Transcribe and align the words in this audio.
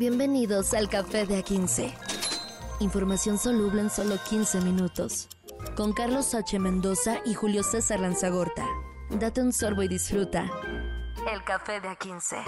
Bienvenidos 0.00 0.72
al 0.72 0.88
Café 0.88 1.26
de 1.26 1.44
A15. 1.44 1.92
Información 2.80 3.36
soluble 3.36 3.82
en 3.82 3.90
solo 3.90 4.16
15 4.30 4.62
minutos. 4.62 5.28
Con 5.76 5.92
Carlos 5.92 6.34
H. 6.34 6.58
Mendoza 6.58 7.18
y 7.26 7.34
Julio 7.34 7.62
César 7.62 8.00
Lanzagorta. 8.00 8.66
Date 9.10 9.42
un 9.42 9.52
sorbo 9.52 9.82
y 9.82 9.88
disfruta. 9.88 10.50
El 11.30 11.44
Café 11.44 11.82
de 11.82 11.88
A15. 11.88 12.42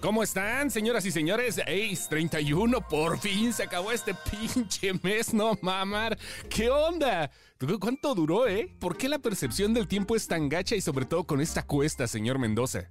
¿Cómo 0.00 0.22
están, 0.22 0.70
señoras 0.70 1.04
y 1.04 1.10
señores? 1.10 1.58
Ace 1.58 2.06
31, 2.08 2.80
por 2.88 3.18
fin 3.18 3.52
se 3.52 3.64
acabó 3.64 3.92
este 3.92 4.14
pinche 4.14 4.94
mes, 5.02 5.34
no 5.34 5.58
mamar. 5.60 6.18
¿Qué 6.48 6.70
onda? 6.70 7.30
¿Cuánto 7.78 8.14
duró, 8.14 8.48
eh? 8.48 8.74
¿Por 8.80 8.96
qué 8.96 9.10
la 9.10 9.18
percepción 9.18 9.74
del 9.74 9.86
tiempo 9.86 10.16
es 10.16 10.26
tan 10.26 10.48
gacha 10.48 10.76
y 10.76 10.80
sobre 10.80 11.04
todo 11.04 11.24
con 11.24 11.42
esta 11.42 11.62
cuesta, 11.62 12.08
señor 12.08 12.38
Mendoza? 12.38 12.88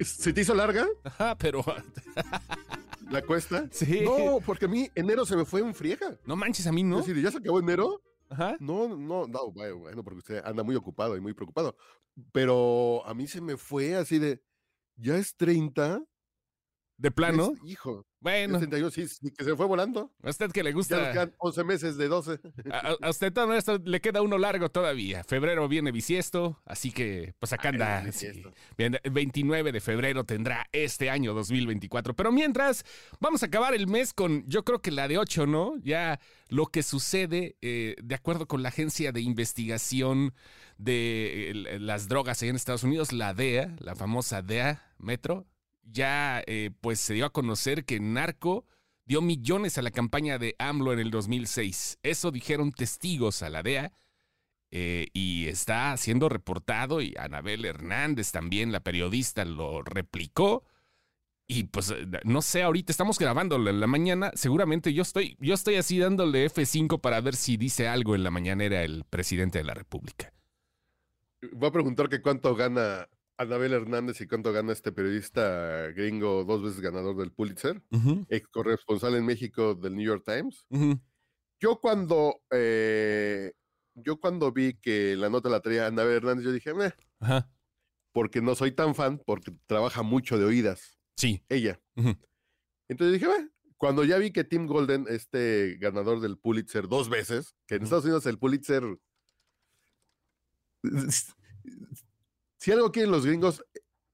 ¿Se 0.00 0.32
te 0.32 0.40
hizo 0.40 0.54
larga 0.54 0.86
Ajá, 1.04 1.36
pero... 1.36 1.64
la 3.10 3.22
cuesta? 3.22 3.68
Sí. 3.70 4.00
No, 4.02 4.40
porque 4.44 4.64
a 4.66 4.68
mí 4.68 4.88
enero 4.94 5.26
se 5.26 5.36
me 5.36 5.44
fue 5.44 5.60
en 5.60 5.74
friega. 5.74 6.18
No 6.24 6.36
manches, 6.36 6.66
a 6.66 6.72
mí 6.72 6.82
no. 6.82 7.00
Es 7.00 7.06
decir, 7.06 7.22
¿ya 7.22 7.30
se 7.30 7.38
acabó 7.38 7.58
enero? 7.58 8.02
Ajá. 8.28 8.56
No, 8.60 8.96
no, 8.96 9.26
no, 9.26 9.50
bueno, 9.50 10.04
porque 10.04 10.18
usted 10.18 10.42
anda 10.44 10.62
muy 10.62 10.76
ocupado 10.76 11.16
y 11.16 11.20
muy 11.20 11.34
preocupado. 11.34 11.76
Pero 12.32 13.04
a 13.06 13.14
mí 13.14 13.26
se 13.26 13.40
me 13.40 13.56
fue 13.56 13.96
así 13.96 14.18
de, 14.18 14.42
ya 14.96 15.16
es 15.16 15.36
30. 15.36 16.02
¿De 16.96 17.10
plano? 17.10 17.52
Es- 17.54 17.70
hijo, 17.70 18.06
Bueno, 18.20 18.54
es 18.56 18.60
31, 18.68 18.90
sí, 18.90 19.08
sí, 19.08 19.30
que 19.30 19.44
se 19.44 19.56
fue 19.56 19.64
volando. 19.66 20.12
a 20.22 20.28
usted 20.30 20.50
que 20.52 20.62
le 20.62 20.70
Ya 20.70 20.74
nos 20.76 20.86
gusta... 20.88 21.12
quedan 21.12 21.34
11 21.38 21.64
meses 21.64 21.96
de 21.96 22.08
12. 22.08 22.38
A, 22.70 22.94
a 23.00 23.10
usted 23.10 23.32
todo 23.32 23.54
esto 23.54 23.78
le 23.82 24.00
queda 24.00 24.20
uno 24.20 24.36
largo 24.36 24.68
todavía. 24.68 25.24
Febrero 25.24 25.66
viene 25.68 25.90
bisiesto, 25.90 26.60
así 26.66 26.92
que 26.92 27.34
pues 27.38 27.52
acá 27.54 27.68
Ay, 27.70 27.74
anda. 27.74 28.00
sí. 28.12 28.26
bisiesto. 28.26 28.52
Bien, 28.76 28.98
el 29.02 29.10
29 29.10 29.72
de 29.72 29.80
febrero 29.80 30.24
tendrá 30.24 30.66
este 30.72 31.08
año 31.08 31.32
2024. 31.32 32.14
Pero 32.14 32.30
mientras, 32.30 32.84
vamos 33.20 33.42
a 33.42 33.46
acabar 33.46 33.74
el 33.74 33.86
mes 33.86 34.12
con, 34.12 34.44
yo 34.46 34.64
creo 34.64 34.80
que 34.82 34.90
la 34.90 35.08
de 35.08 35.16
8, 35.16 35.46
¿no? 35.46 35.74
Ya 35.82 36.20
lo 36.48 36.66
que 36.66 36.82
sucede, 36.82 37.56
eh, 37.62 37.96
de 38.02 38.14
acuerdo 38.14 38.46
con 38.46 38.62
la 38.62 38.68
agencia 38.68 39.12
de 39.12 39.22
investigación 39.22 40.34
de 40.78 41.50
eh, 41.50 41.78
las 41.80 42.08
drogas 42.08 42.42
allá 42.42 42.50
en 42.50 42.56
Estados 42.56 42.84
Unidos, 42.84 43.12
la 43.12 43.34
DEA, 43.34 43.76
la 43.78 43.94
famosa 43.94 44.42
DEA 44.42 44.82
Metro, 44.98 45.46
ya 45.82 46.42
eh, 46.46 46.70
pues 46.80 47.00
se 47.00 47.14
dio 47.14 47.26
a 47.26 47.32
conocer 47.32 47.84
que 47.84 48.00
Narco 48.00 48.66
dio 49.04 49.22
millones 49.22 49.78
a 49.78 49.82
la 49.82 49.90
campaña 49.90 50.38
de 50.38 50.54
AMLO 50.58 50.92
en 50.92 51.00
el 51.00 51.10
2006. 51.10 51.98
Eso 52.02 52.30
dijeron 52.30 52.72
testigos 52.72 53.42
a 53.42 53.50
la 53.50 53.62
DEA. 53.62 53.92
eh, 54.72 55.08
y 55.12 55.48
está 55.48 55.96
siendo 55.96 56.28
reportado 56.28 57.00
y 57.02 57.14
Anabel 57.18 57.64
Hernández 57.64 58.30
también, 58.32 58.72
la 58.72 58.80
periodista, 58.80 59.44
lo 59.44 59.82
replicó. 59.82 60.64
Y 61.48 61.64
pues 61.64 61.90
eh, 61.90 62.06
no 62.24 62.42
sé, 62.42 62.62
ahorita 62.62 62.92
estamos 62.92 63.18
grabándolo 63.18 63.70
en 63.70 63.80
la 63.80 63.88
mañana. 63.88 64.30
Seguramente 64.34 64.92
yo 64.94 65.02
estoy, 65.02 65.36
yo 65.40 65.54
estoy 65.54 65.74
así 65.76 65.98
dándole 65.98 66.46
F5 66.46 67.00
para 67.00 67.20
ver 67.20 67.34
si 67.34 67.56
dice 67.56 67.88
algo 67.88 68.14
en 68.14 68.22
la 68.22 68.30
mañanera 68.30 68.84
el 68.84 69.04
presidente 69.04 69.58
de 69.58 69.64
la 69.64 69.74
República. 69.74 70.32
Voy 71.52 71.68
a 71.68 71.72
preguntar 71.72 72.08
que 72.08 72.22
cuánto 72.22 72.54
gana 72.54 73.08
Anabel 73.40 73.72
Hernández 73.72 74.20
y 74.20 74.26
cuánto 74.26 74.52
gana 74.52 74.72
este 74.72 74.92
periodista 74.92 75.88
gringo, 75.92 76.44
dos 76.44 76.62
veces 76.62 76.80
ganador 76.80 77.16
del 77.16 77.32
Pulitzer, 77.32 77.82
ex 78.28 78.46
corresponsal 78.48 79.14
en 79.14 79.24
México 79.24 79.74
del 79.74 79.96
New 79.96 80.04
York 80.04 80.24
Times. 80.26 80.66
Yo 81.58 81.80
cuando, 81.80 82.42
eh, 82.50 83.52
yo 83.94 84.20
cuando 84.20 84.52
vi 84.52 84.74
que 84.74 85.16
la 85.16 85.30
nota 85.30 85.48
la 85.48 85.60
traía 85.60 85.86
Anabel 85.86 86.16
Hernández, 86.16 86.44
yo 86.44 86.52
dije, 86.52 86.74
"Meh", 86.74 86.92
Ajá. 87.20 87.50
porque 88.12 88.42
no 88.42 88.54
soy 88.54 88.72
tan 88.72 88.94
fan, 88.94 89.18
porque 89.24 89.52
trabaja 89.66 90.02
mucho 90.02 90.38
de 90.38 90.44
oídas, 90.44 90.98
Sí. 91.16 91.42
ella. 91.48 91.80
Ujú. 91.96 92.14
Entonces 92.88 93.14
dije, 93.20 93.26
"Meh". 93.26 93.48
cuando 93.78 94.04
ya 94.04 94.18
vi 94.18 94.32
que 94.32 94.44
Tim 94.44 94.66
Golden, 94.66 95.06
este 95.08 95.78
ganador 95.80 96.20
del 96.20 96.36
Pulitzer 96.38 96.88
dos 96.88 97.08
veces, 97.08 97.54
que 97.66 97.76
en. 97.76 97.84
Estados 97.84 98.04
Unidos 98.04 98.26
el 98.26 98.38
Pulitzer, 98.38 98.84
si 102.60 102.72
algo 102.72 102.92
quieren 102.92 103.10
los 103.10 103.24
gringos, 103.24 103.64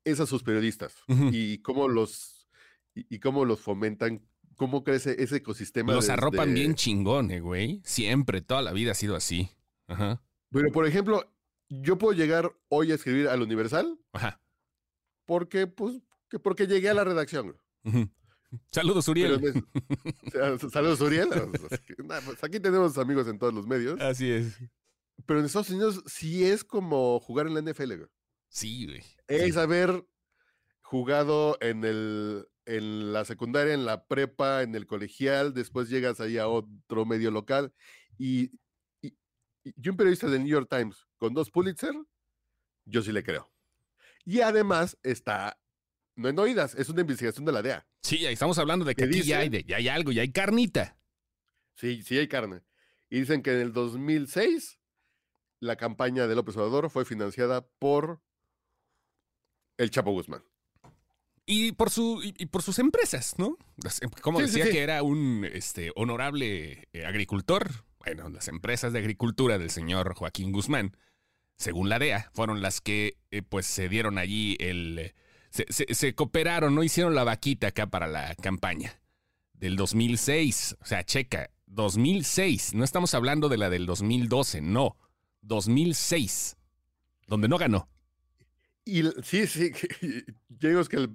es 0.04 0.20
a 0.20 0.26
sus 0.26 0.44
periodistas 0.44 0.94
y 1.32 1.58
cómo 1.58 1.88
los, 1.88 2.48
y, 2.94 3.16
y 3.16 3.18
cómo 3.18 3.44
los 3.44 3.60
fomentan, 3.60 4.24
cómo 4.54 4.84
crece 4.84 5.20
ese 5.20 5.36
ecosistema. 5.36 5.92
Los 5.92 6.08
arropan 6.08 6.54
bien 6.54 6.76
chingón, 6.76 7.32
eh, 7.32 7.40
güey. 7.40 7.82
Siempre, 7.84 8.40
toda 8.40 8.62
la 8.62 8.72
vida 8.72 8.92
ha 8.92 8.94
sido 8.94 9.16
así. 9.16 9.50
Ajá. 9.88 10.22
Pero, 10.50 10.70
por 10.70 10.86
ejemplo, 10.86 11.28
yo 11.68 11.98
puedo 11.98 12.12
llegar 12.16 12.56
hoy 12.68 12.92
a 12.92 12.94
escribir 12.94 13.28
al 13.28 13.42
Universal 13.42 13.98
Ajá. 14.12 14.40
porque, 15.24 15.66
pues, 15.66 16.00
que 16.30 16.38
porque 16.38 16.68
llegué 16.68 16.88
a 16.88 16.94
la 16.94 17.02
redacción. 17.02 17.56
Ujú. 17.82 18.08
Saludos, 18.70 19.06
Pero 19.12 19.36
Uriel. 19.36 19.64
Saludos, 20.72 21.00
Uriel. 21.00 21.30
Nah, 22.04 22.20
pues, 22.24 22.42
aquí 22.44 22.60
tenemos 22.60 22.96
amigos 22.96 23.26
en 23.26 23.40
todos 23.40 23.52
los 23.52 23.66
medios. 23.66 24.00
Así 24.00 24.30
es. 24.30 24.56
Pero 25.26 25.40
en 25.40 25.46
Estados 25.46 25.70
Unidos 25.70 26.04
sí 26.06 26.44
es 26.44 26.62
como 26.62 27.18
jugar 27.18 27.48
en 27.48 27.54
la 27.54 27.72
NFL. 27.72 28.04
Sí, 28.48 28.86
güey. 28.86 29.02
Es 29.28 29.56
haber 29.56 30.04
jugado 30.82 31.58
en, 31.60 31.84
el, 31.84 32.46
en 32.64 33.12
la 33.12 33.24
secundaria, 33.24 33.74
en 33.74 33.84
la 33.84 34.06
prepa, 34.06 34.62
en 34.62 34.74
el 34.74 34.86
colegial, 34.86 35.52
después 35.52 35.88
llegas 35.88 36.20
ahí 36.20 36.38
a 36.38 36.48
otro 36.48 37.04
medio 37.04 37.30
local 37.30 37.72
y, 38.18 38.52
y, 39.02 39.14
y 39.64 39.88
un 39.88 39.96
periodista 39.96 40.28
del 40.28 40.40
New 40.42 40.50
York 40.50 40.68
Times 40.70 41.06
con 41.16 41.34
dos 41.34 41.50
Pulitzer, 41.50 41.94
yo 42.84 43.02
sí 43.02 43.12
le 43.12 43.24
creo. 43.24 43.52
Y 44.24 44.40
además 44.40 44.96
está, 45.02 45.58
no 46.14 46.28
en 46.28 46.38
oídas, 46.38 46.74
es 46.76 46.88
una 46.88 47.00
investigación 47.02 47.44
de 47.44 47.52
la 47.52 47.62
DEA. 47.62 47.86
Sí, 48.02 48.24
ahí 48.26 48.34
estamos 48.34 48.58
hablando 48.58 48.84
de 48.84 48.94
que 48.94 49.08
¿Qué 49.08 49.18
aquí 49.18 49.22
ya 49.22 49.40
hay, 49.40 49.48
de- 49.48 49.64
ya 49.64 49.76
hay 49.76 49.88
algo, 49.88 50.12
ya 50.12 50.22
hay 50.22 50.30
carnita. 50.32 50.98
Sí, 51.74 52.02
sí 52.02 52.16
hay 52.16 52.28
carne. 52.28 52.62
Y 53.10 53.20
dicen 53.20 53.42
que 53.42 53.52
en 53.52 53.60
el 53.60 53.72
2006 53.72 54.78
la 55.60 55.76
campaña 55.76 56.26
de 56.26 56.34
López 56.34 56.56
Obrador 56.56 56.90
fue 56.90 57.04
financiada 57.04 57.66
por 57.78 58.22
el 59.78 59.90
Chapo 59.90 60.12
Guzmán. 60.12 60.42
Y 61.48 61.72
por, 61.72 61.90
su, 61.90 62.20
y, 62.24 62.34
y 62.38 62.46
por 62.46 62.62
sus 62.62 62.78
empresas, 62.80 63.34
¿no? 63.38 63.56
Em- 64.00 64.10
Como 64.20 64.40
Sí, 64.40 64.46
decía 64.46 64.66
sí. 64.66 64.72
que 64.72 64.80
era 64.82 65.02
un 65.02 65.48
este, 65.52 65.92
honorable 65.94 66.88
eh, 66.92 67.04
agricultor, 67.06 67.70
bueno, 68.04 68.28
las 68.30 68.48
empresas 68.48 68.92
de 68.92 68.98
agricultura 68.98 69.56
del 69.58 69.70
señor 69.70 70.14
Joaquín 70.14 70.50
Guzmán, 70.50 70.96
según 71.56 71.88
la 71.88 71.98
DEA, 72.00 72.30
fueron 72.34 72.62
las 72.62 72.80
que 72.80 73.16
eh, 73.30 73.42
pues 73.42 73.66
se 73.66 73.88
dieron 73.88 74.18
allí 74.18 74.56
el... 74.60 75.14
Se, 75.50 75.64
se- 75.70 75.94
se 75.94 76.14
cooperaron, 76.14 76.74
¿no? 76.74 76.82
Hicieron 76.82 77.14
la 77.14 77.24
vaquita 77.24 77.68
acá 77.68 77.86
para 77.86 78.08
la 78.08 78.34
campaña 78.34 79.00
del 79.54 79.76
2006. 79.76 80.76
O 80.80 80.84
sea, 80.84 81.02
checa, 81.04 81.50
2006. 81.66 82.74
No 82.74 82.84
estamos 82.84 83.14
hablando 83.14 83.48
de 83.48 83.56
la 83.56 83.70
del 83.70 83.86
2012, 83.86 84.60
no. 84.60 84.96
2006. 85.42 86.56
Donde 87.26 87.48
no 87.48 87.56
ganó. 87.56 87.88
Y 88.88 89.02
sí, 89.24 89.46
sí, 89.48 89.72
digo 90.48 90.80
es 90.80 90.88
que 90.88 90.96
el 90.96 91.10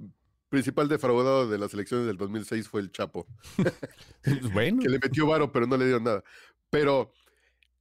principal 0.49 0.89
defraudado 0.89 1.49
de 1.49 1.57
las 1.57 1.73
elecciones 1.73 2.05
del 2.05 2.17
2006 2.17 2.67
fue 2.67 2.81
el 2.81 2.91
Chapo, 2.91 3.25
Bueno. 4.53 4.81
que 4.81 4.89
le 4.89 4.99
metió 4.99 5.25
varo, 5.25 5.51
pero 5.53 5.65
no 5.65 5.77
le 5.77 5.85
dieron 5.85 6.03
nada. 6.03 6.23
Pero 6.69 7.13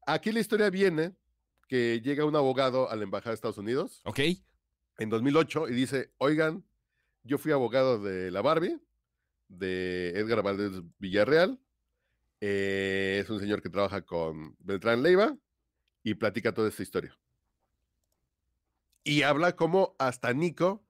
aquí 0.06 0.30
la 0.30 0.38
historia 0.40 0.70
viene 0.70 1.14
que 1.68 2.00
llega 2.00 2.24
un 2.24 2.36
abogado 2.36 2.88
a 2.88 2.94
la 2.96 3.02
Embajada 3.02 3.30
de 3.32 3.34
Estados 3.34 3.58
Unidos 3.58 4.00
Ok. 4.04 4.20
en 4.98 5.08
2008 5.10 5.68
y 5.68 5.74
dice, 5.74 6.12
oigan, 6.18 6.64
yo 7.24 7.36
fui 7.38 7.50
abogado 7.52 8.00
de 8.00 8.30
la 8.30 8.42
Barbie, 8.42 8.78
de 9.48 10.10
Edgar 10.10 10.42
Valdés 10.44 10.80
Villarreal, 10.98 11.58
eh, 12.40 13.18
es 13.22 13.28
un 13.30 13.40
señor 13.40 13.60
que 13.60 13.68
trabaja 13.68 14.02
con 14.02 14.54
Beltrán 14.60 15.02
Leiva 15.02 15.36
y 16.04 16.14
platica 16.14 16.54
toda 16.54 16.68
esta 16.68 16.82
historia. 16.84 17.16
Y 19.04 19.22
habla 19.22 19.56
como 19.56 19.94
hasta 19.98 20.32
Nico, 20.32 20.84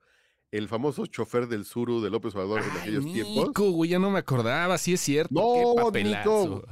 el 0.50 0.68
famoso 0.68 1.06
chofer 1.06 1.46
del 1.46 1.64
Suru 1.64 2.00
de 2.00 2.10
López 2.10 2.34
Obrador 2.34 2.62
en 2.62 2.70
aquellos 2.80 3.04
tiempos, 3.04 3.48
Nico, 3.48 3.70
güey, 3.70 3.90
ya 3.90 3.98
no 3.98 4.10
me 4.10 4.18
acordaba, 4.18 4.76
sí 4.78 4.94
es 4.94 5.00
cierto. 5.00 5.32
No, 5.34 5.92
qué. 5.92 6.04
Nico. 6.04 6.64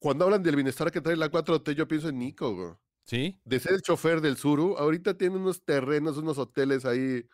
Cuando 0.00 0.24
hablan 0.24 0.42
del 0.42 0.56
bienestar 0.56 0.90
que 0.90 1.00
trae 1.00 1.16
la 1.16 1.30
4T, 1.30 1.74
yo 1.74 1.86
pienso 1.88 2.08
en 2.08 2.18
Nico, 2.18 2.54
güey. 2.54 2.72
¿Sí? 3.04 3.40
de 3.46 3.58
ser 3.58 3.72
el 3.72 3.80
chofer 3.80 4.20
del 4.20 4.36
Suru, 4.36 4.76
ahorita 4.76 5.16
tiene 5.16 5.36
unos 5.36 5.64
terrenos, 5.64 6.18
unos 6.18 6.36
hoteles 6.36 6.84
ahí. 6.84 7.24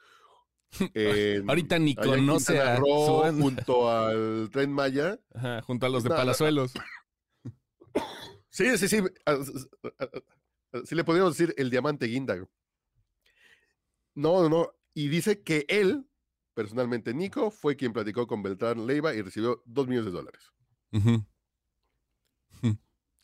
en- 0.94 1.48
Ahorita 1.50 1.80
ni 1.80 1.96
conoce 1.96 2.60
a 2.60 2.76
Roo, 2.76 3.24
junto 3.32 3.90
al 3.90 4.50
tren 4.52 4.70
Maya. 4.72 5.18
Ajá, 5.34 5.62
junto 5.62 5.86
a 5.86 5.88
los 5.88 6.04
de. 6.04 6.10
Palazuelos. 6.10 6.72
Sí, 8.50 8.78
sí, 8.78 8.86
sí. 8.86 8.98
Sí 10.84 10.94
le 10.94 11.04
podríamos 11.04 11.36
decir 11.36 11.54
el 11.56 11.70
diamante 11.70 12.06
guinda. 12.06 12.36
No, 14.14 14.42
no, 14.42 14.48
no. 14.48 14.72
Y 14.92 15.08
dice 15.08 15.42
que 15.42 15.64
él, 15.68 16.06
personalmente 16.54 17.14
Nico, 17.14 17.50
fue 17.50 17.76
quien 17.76 17.92
platicó 17.92 18.26
con 18.26 18.42
Beltrán 18.42 18.86
Leiva 18.86 19.14
y 19.14 19.22
recibió 19.22 19.62
dos 19.64 19.86
millones 19.86 20.12
de 20.12 20.18
dólares. 20.18 20.52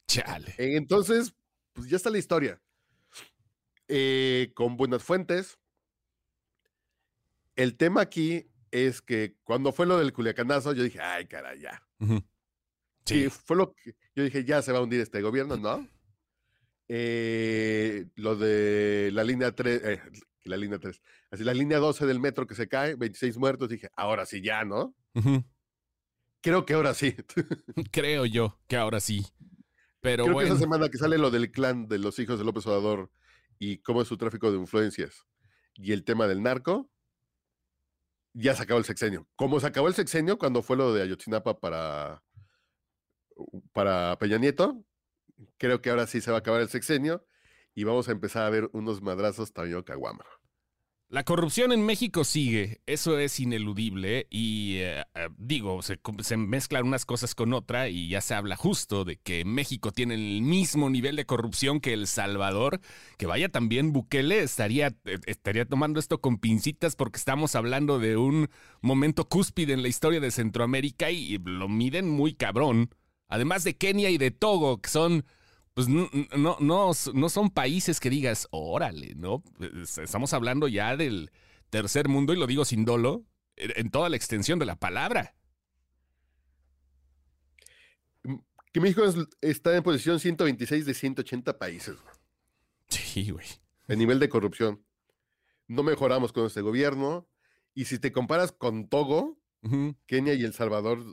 Chale. 0.07 0.55
Entonces, 0.59 1.35
pues 1.73 1.89
ya 1.89 1.97
está 1.97 2.11
la 2.11 2.19
historia. 2.19 2.61
Eh, 3.89 4.53
con 4.55 4.77
buenas 4.77 5.03
fuentes. 5.03 5.59
el 7.57 7.77
tema 7.77 8.01
aquí 8.01 8.49
es 8.71 9.03
que 9.03 9.37
cuando 9.43 9.73
fue 9.73 9.87
lo 9.87 9.99
del 9.99 10.13
Culiacanazo, 10.13 10.73
yo 10.73 10.85
dije, 10.85 11.01
ay, 11.01 11.27
caray, 11.27 11.61
ya. 11.61 11.83
Sí. 13.05 13.29
fue 13.29 13.57
lo 13.57 13.73
que 13.73 13.97
yo 14.15 14.23
dije, 14.23 14.45
ya 14.45 14.63
se 14.63 14.73
va 14.73 14.79
a 14.79 14.83
hundir 14.83 15.01
este 15.01 15.21
gobierno, 15.21 15.57
¿no? 15.57 15.87
Eh, 16.93 18.07
lo 18.17 18.35
de 18.35 19.11
la 19.13 19.23
línea 19.23 19.53
3, 19.53 19.83
eh, 19.85 20.03
la 20.43 20.57
línea 20.57 20.81
3, 20.81 21.01
así 21.31 21.45
la 21.45 21.55
línea 21.55 21.79
12 21.79 22.05
del 22.05 22.19
metro 22.19 22.49
que 22.49 22.57
se 22.57 22.67
cae, 22.67 22.97
26 22.97 23.39
muertos, 23.39 23.69
dije, 23.69 23.91
ahora 23.95 24.27
sí 24.27 24.43
ya, 24.43 24.65
¿no? 24.65 24.93
Creo 26.41 26.67
que 26.67 26.75
ahora 26.75 26.93
sí. 26.95 27.15
Creo 27.93 28.27
yo 28.27 28.59
que 28.67 28.77
ahora 28.77 28.99
sí. 28.99 29.25
Pero 30.01 30.25
Creo 30.25 30.35
bueno. 30.35 30.49
que 30.49 30.55
esa 30.55 30.61
semana 30.61 30.89
que 30.89 30.99
sale 30.99 31.17
lo 31.17 31.31
del 31.31 31.53
clan 31.53 31.87
de 31.87 31.99
los 31.99 32.19
hijos 32.19 32.41
de 32.41 32.45
López 32.45 32.67
Obrador 32.67 33.13
y 33.61 33.79
cómo 33.79 34.03
es 34.03 34.09
su 34.09 34.17
tráfico 34.17 34.51
de 34.51 34.59
influencias 34.59 35.29
y 35.75 35.93
el 35.93 36.03
tema 36.03 36.27
del 36.27 36.43
narco, 36.43 36.91
ya 38.33 38.57
se 38.57 38.65
acabó 38.65 38.79
el 38.81 38.85
sexenio. 38.85 39.29
Como 39.37 39.61
se 39.61 39.69
acabó 39.69 39.87
el 39.87 39.95
sexenio 39.95 40.39
cuando 40.39 40.61
fue 40.61 40.77
lo 40.77 40.93
de 40.93 41.03
Ayotzinapa 41.03 41.61
para, 41.61 42.25
para 43.73 44.19
Peña 44.19 44.39
Nieto, 44.39 44.85
creo 45.59 45.81
que 45.81 45.91
ahora 45.91 46.07
sí 46.07 46.21
se 46.21 46.31
va 46.31 46.39
a 46.39 46.41
acabar 46.41 46.61
el 46.61 46.69
sexenio 46.69 47.25
y 47.75 47.85
vamos 47.85 48.09
a 48.09 48.13
empezar 48.13 48.45
a 48.45 48.51
ver 48.51 48.71
unos 48.73 49.03
madrazos 49.03 49.53
también 49.53 49.83
caguama. 49.83 50.25
La 51.11 51.25
corrupción 51.25 51.73
en 51.73 51.85
México 51.85 52.23
sigue, 52.23 52.83
eso 52.87 53.19
es 53.19 53.41
ineludible 53.41 54.29
y 54.31 54.77
eh, 54.77 55.01
eh, 55.17 55.29
digo, 55.39 55.83
se, 55.83 55.99
se, 56.21 56.37
mezclan 56.37 56.87
unas 56.87 57.05
cosas 57.05 57.35
con 57.35 57.53
otra 57.53 57.89
y 57.89 58.09
ya 58.09 58.21
se 58.21 58.35
habla 58.35 58.55
justo 58.55 59.05
de 59.05 59.17
que 59.17 59.45
México 59.45 59.91
tiene 59.91 60.15
el 60.15 60.41
mismo 60.41 60.89
nivel 60.89 61.17
de 61.17 61.27
corrupción 61.27 61.81
que 61.81 61.95
El 61.95 62.07
Salvador, 62.07 62.81
que 63.19 63.27
vaya 63.27 63.49
también 63.49 63.93
Bukele 63.93 64.39
estaría, 64.45 64.95
eh, 65.05 65.19
estaría 65.27 65.65
tomando 65.65 65.99
esto 65.99 66.21
con 66.21 66.39
pincitas 66.39 66.95
porque 66.95 67.19
estamos 67.19 67.57
hablando 67.57 67.99
de 67.99 68.17
un 68.17 68.49
momento 68.81 69.29
cúspide 69.29 69.73
en 69.73 69.83
la 69.83 69.89
historia 69.89 70.21
de 70.21 70.31
Centroamérica 70.31 71.11
y 71.11 71.39
lo 71.39 71.69
miden 71.69 72.09
muy 72.09 72.35
cabrón, 72.35 72.89
además 73.31 73.65
de 73.65 73.77
Kenia 73.77 74.11
y 74.11 74.19
de 74.19 74.31
Togo, 74.31 74.83
que 74.83 74.91
son 74.91 75.25
pues 75.75 75.89
no, 75.89 76.11
no, 76.37 76.57
no, 76.61 76.91
no, 77.15 77.29
son 77.29 77.51
países 77.51 78.01
que 78.01 78.11
digas, 78.11 78.49
órale, 78.51 79.15
¿no? 79.15 79.43
Estamos 79.83 80.35
hablando 80.35 80.69
ya 80.69 80.97
del 80.97 81.31
tercer 81.71 82.09
mundo, 82.09 82.35
y 82.35 82.37
lo 82.37 82.47
digo 82.47 82.65
sin 82.65 82.85
dolo, 82.85 83.25
en 83.57 83.91
toda 83.91 84.09
la 84.09 84.17
extensión 84.17 84.59
de 84.59 84.67
la 84.67 84.77
palabra. 84.77 85.35
Que 88.73 88.81
México 88.81 89.03
está 89.41 89.77
en 89.77 89.83
posición 89.83 90.21
126 90.21 90.87
de 90.87 90.95
180 90.95 91.59
países. 91.59 91.97
Sí, 92.89 93.31
güey. 93.31 93.47
El 93.89 93.99
nivel 93.99 94.19
de 94.19 94.29
corrupción. 94.29 94.85
No 95.67 95.83
mejoramos 95.83 96.33
con 96.33 96.47
este 96.47 96.61
gobierno. 96.61 97.29
Y 97.75 97.87
si 97.87 97.99
te 97.99 98.13
comparas 98.13 98.53
con 98.53 98.89
Togo, 98.89 99.39
uh 99.63 99.69
-huh. 99.69 99.97
Kenia 100.07 100.35
y 100.35 100.43
El 100.43 100.53
Salvador, 100.53 101.05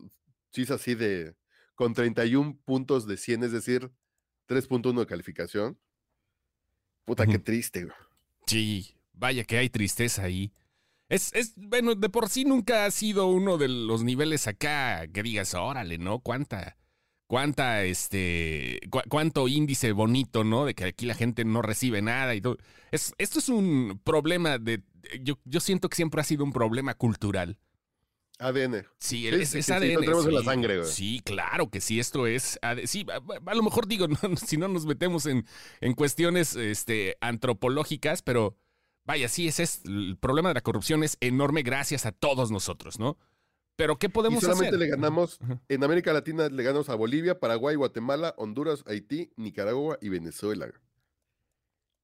sí 0.51 0.63
es 0.63 0.71
así 0.71 0.95
de. 0.95 1.35
Con 1.77 1.93
31 1.93 2.57
puntos 2.65 3.05
de 3.05 3.17
100, 3.17 3.43
es 3.43 3.51
decir, 3.51 3.91
3.1 4.49 4.99
de 4.99 5.05
calificación. 5.05 5.79
Puta, 7.05 7.27
qué 7.27 7.37
triste, 7.37 7.85
güey. 7.85 7.95
Sí, 8.47 8.95
vaya 9.13 9.43
que 9.43 9.59
hay 9.59 9.69
tristeza 9.69 10.23
ahí. 10.23 10.51
Es, 11.07 11.31
es, 11.33 11.53
bueno, 11.55 11.93
de 11.93 12.09
por 12.09 12.29
sí 12.29 12.45
nunca 12.45 12.85
ha 12.85 12.91
sido 12.91 13.27
uno 13.27 13.59
de 13.59 13.67
los 13.67 14.03
niveles 14.03 14.47
acá 14.47 15.07
que 15.07 15.21
digas, 15.21 15.53
órale, 15.53 15.99
¿no? 15.99 16.19
Cuánta, 16.19 16.77
cuánta, 17.27 17.83
este, 17.83 18.79
cu 18.89 18.99
cuánto 19.07 19.47
índice 19.47 19.91
bonito, 19.91 20.43
¿no? 20.43 20.65
De 20.65 20.73
que 20.73 20.85
aquí 20.85 21.05
la 21.05 21.13
gente 21.13 21.45
no 21.45 21.61
recibe 21.61 22.01
nada 22.01 22.33
y 22.33 22.41
todo. 22.41 22.57
Es, 22.91 23.13
esto 23.19 23.37
es 23.37 23.49
un 23.49 24.01
problema 24.03 24.57
de, 24.57 24.81
yo, 25.21 25.37
yo 25.45 25.59
siento 25.59 25.89
que 25.89 25.95
siempre 25.95 26.21
ha 26.21 26.23
sido 26.23 26.43
un 26.43 26.51
problema 26.51 26.95
cultural. 26.95 27.59
ADN. 28.39 28.85
Sí, 28.99 29.27
es, 29.27 29.49
sí, 29.49 29.59
es 29.59 29.65
sí, 29.65 29.71
ADN. 29.71 29.81
Sí, 29.81 29.93
lo 29.93 29.99
tenemos 30.01 30.23
sí, 30.23 30.29
en 30.29 30.35
la 30.35 30.43
sangre, 30.43 30.77
güey. 30.79 30.91
Sí, 30.91 31.21
claro 31.23 31.69
que 31.69 31.81
sí, 31.81 31.99
esto 31.99 32.27
es. 32.27 32.59
Sí, 32.85 33.05
a, 33.09 33.51
a 33.51 33.55
lo 33.55 33.63
mejor 33.63 33.87
digo, 33.87 34.07
no, 34.23 34.37
si 34.37 34.57
no 34.57 34.67
nos 34.67 34.85
metemos 34.85 35.25
en, 35.25 35.45
en 35.81 35.93
cuestiones 35.93 36.55
este, 36.55 37.17
antropológicas, 37.21 38.21
pero 38.21 38.55
vaya, 39.05 39.29
sí, 39.29 39.47
ese 39.47 39.63
es 39.63 39.85
el 39.85 40.17
problema 40.19 40.49
de 40.49 40.55
la 40.55 40.61
corrupción 40.61 41.03
es 41.03 41.17
enorme 41.21 41.63
gracias 41.63 42.05
a 42.05 42.11
todos 42.11 42.51
nosotros, 42.51 42.99
¿no? 42.99 43.17
Pero 43.77 43.97
¿qué 43.97 44.09
podemos 44.09 44.39
y 44.39 44.45
solamente 44.45 44.75
hacer? 44.75 44.79
le 44.79 44.87
ganamos, 44.87 45.39
en 45.69 45.83
América 45.83 46.11
Latina 46.11 46.49
le 46.49 46.63
ganamos 46.63 46.89
a 46.89 46.95
Bolivia, 46.95 47.39
Paraguay, 47.39 47.75
Guatemala, 47.75 48.33
Honduras, 48.37 48.83
Haití, 48.87 49.31
Nicaragua 49.37 49.97
y 50.01 50.09
Venezuela. 50.09 50.67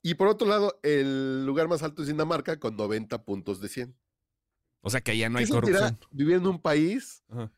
Y 0.04 0.14
por 0.16 0.28
otro 0.28 0.48
lado, 0.48 0.80
el 0.84 1.46
lugar 1.46 1.68
más 1.68 1.82
alto 1.82 2.04
es 2.04 2.10
Dinamarca 2.10 2.60
con 2.60 2.76
90 2.76 3.24
puntos 3.24 3.60
de 3.60 3.70
100. 3.70 3.96
O 4.86 4.90
sea 4.90 5.02
que 5.02 5.12
allá 5.12 5.30
no 5.30 5.40
hay 5.40 5.46
¿Qué 5.46 5.52
corrupción. 5.52 5.98
Vivir 6.12 6.36
en 6.36 6.46
un 6.46 6.60
país 6.62 7.24
Ajá. 7.30 7.50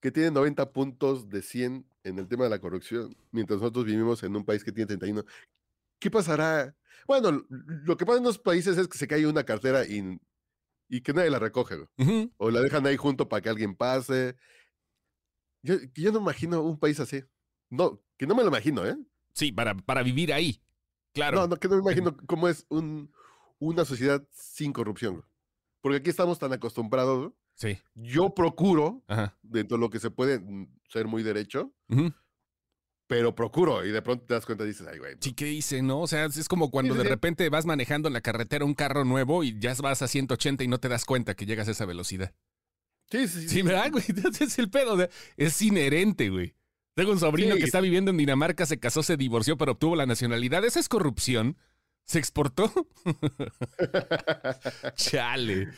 que 0.00 0.10
tiene 0.12 0.30
90 0.30 0.72
puntos 0.72 1.28
de 1.28 1.42
100 1.42 1.84
en 2.04 2.18
el 2.18 2.28
tema 2.28 2.44
de 2.44 2.50
la 2.50 2.60
corrupción, 2.60 3.16
mientras 3.32 3.60
nosotros 3.60 3.84
vivimos 3.84 4.22
en 4.22 4.36
un 4.36 4.44
país 4.44 4.62
que 4.62 4.70
tiene 4.72 4.86
31. 4.86 5.24
¿Qué 5.98 6.10
pasará? 6.10 6.76
Bueno, 7.08 7.44
lo 7.50 7.96
que 7.96 8.06
pasa 8.06 8.18
en 8.18 8.24
los 8.24 8.38
países 8.38 8.78
es 8.78 8.86
que 8.86 8.96
se 8.96 9.08
cae 9.08 9.26
una 9.26 9.42
cartera 9.44 9.84
y, 9.84 10.20
y 10.88 11.00
que 11.00 11.12
nadie 11.12 11.28
la 11.30 11.40
recoge. 11.40 11.74
Uh 11.76 11.88
-huh. 11.98 12.32
O 12.36 12.50
la 12.52 12.60
dejan 12.60 12.86
ahí 12.86 12.96
junto 12.96 13.28
para 13.28 13.42
que 13.42 13.48
alguien 13.48 13.74
pase. 13.74 14.36
Yo, 15.62 15.74
yo 15.94 16.12
no 16.12 16.20
imagino 16.20 16.62
un 16.62 16.78
país 16.78 17.00
así. 17.00 17.24
No, 17.68 18.00
que 18.16 18.26
no 18.28 18.36
me 18.36 18.42
lo 18.42 18.48
imagino, 18.48 18.86
¿eh? 18.86 18.96
Sí, 19.34 19.50
para, 19.50 19.74
para 19.74 20.04
vivir 20.04 20.32
ahí. 20.32 20.62
Claro. 21.12 21.40
No, 21.40 21.48
no, 21.48 21.56
que 21.56 21.66
no 21.68 21.74
me 21.76 21.82
imagino 21.82 22.16
cómo 22.26 22.48
es 22.48 22.64
un, 22.68 23.12
una 23.58 23.84
sociedad 23.84 24.24
sin 24.30 24.72
corrupción. 24.72 25.24
Porque 25.88 26.00
aquí 26.00 26.10
estamos 26.10 26.38
tan 26.38 26.52
acostumbrados. 26.52 27.32
Sí. 27.54 27.78
Yo 27.94 28.34
procuro, 28.34 29.02
Ajá. 29.08 29.36
dentro 29.42 29.76
de 29.76 29.80
lo 29.80 29.90
que 29.90 29.98
se 29.98 30.10
puede 30.10 30.38
mm, 30.38 30.68
ser 30.88 31.06
muy 31.06 31.22
derecho, 31.22 31.72
Uh 31.88 31.94
-huh. 31.96 32.14
pero 33.06 33.34
procuro. 33.34 33.84
Y 33.84 33.90
de 33.90 34.02
pronto 34.02 34.24
te 34.26 34.34
das 34.34 34.44
cuenta 34.46 34.64
y 34.64 34.68
dices, 34.68 34.86
ay, 34.86 34.98
güey. 34.98 35.16
Sí, 35.20 35.32
¿qué 35.32 35.46
dice, 35.46 35.82
no? 35.82 36.00
O 36.02 36.06
sea, 36.06 36.26
es 36.26 36.48
como 36.48 36.70
cuando 36.70 36.94
Sí, 36.94 36.98
de 36.98 37.04
sí. 37.04 37.08
repente 37.10 37.48
vas 37.48 37.64
manejando 37.66 38.08
en 38.08 38.14
la 38.14 38.20
carretera 38.20 38.64
un 38.64 38.74
carro 38.74 39.04
nuevo 39.04 39.42
y 39.44 39.58
ya 39.58 39.74
vas 39.82 40.02
a 40.02 40.08
180 40.08 40.62
y 40.64 40.68
no 40.68 40.78
te 40.78 40.88
das 40.88 41.04
cuenta 41.04 41.34
que 41.34 41.46
llegas 41.46 41.68
a 41.68 41.70
esa 41.72 41.86
velocidad. 41.86 42.32
Sí, 43.10 43.26
sí, 43.26 43.40
sí. 43.42 43.48
Sí, 43.48 43.62
¿verdad, 43.62 43.90
güey? 43.90 44.04
Es 44.40 44.58
el 44.58 44.68
pedo. 44.70 44.92
o 44.94 44.96
sea, 44.98 45.08
es 45.36 45.62
inherente, 45.62 46.28
güey. 46.28 46.54
Tengo 46.94 47.12
un 47.12 47.18
sobrino 47.20 47.54
Sí. 47.54 47.60
que 47.60 47.64
está 47.66 47.80
viviendo 47.80 48.10
en 48.10 48.16
Dinamarca, 48.18 48.66
se 48.66 48.78
casó, 48.78 49.02
se 49.02 49.16
divorció, 49.16 49.56
pero 49.56 49.72
obtuvo 49.72 49.96
la 49.96 50.04
nacionalidad. 50.04 50.64
¿Esa 50.64 50.80
es 50.80 50.88
corrupción? 50.88 51.56
¿Se 52.08 52.18
exportó? 52.18 52.72
Chale. 54.96 55.68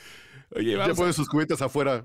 Oye, 0.54 0.76
ya 0.76 0.84
a- 0.84 0.94
ponen 0.94 1.12
sus 1.12 1.28
cubetas 1.28 1.60
afuera 1.60 2.04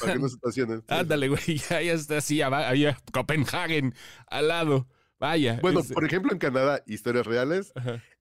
para 0.00 0.12
que 0.12 0.18
no 0.20 0.28
se 0.28 0.36
estacionen. 0.36 0.84
Ándale, 0.88 1.28
güey. 1.28 1.40
Ya, 1.70 1.82
ya 1.82 1.92
está 1.94 2.18
así, 2.18 2.40
allá, 2.42 2.96
Copenhagen, 3.12 3.94
al 4.28 4.48
lado. 4.48 4.88
Vaya. 5.18 5.58
Bueno, 5.62 5.80
es- 5.80 5.92
por 5.92 6.04
ejemplo, 6.04 6.32
en 6.32 6.38
Canadá, 6.38 6.82
historias 6.86 7.26
reales, 7.26 7.72